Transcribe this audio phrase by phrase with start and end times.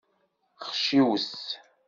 [0.77, 1.33] Xciwet.